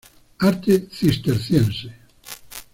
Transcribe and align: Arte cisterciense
Arte 0.39 0.89
cisterciense 0.89 1.93